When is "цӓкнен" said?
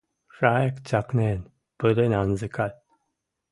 0.87-1.39